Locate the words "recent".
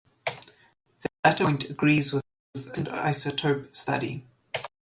2.57-2.87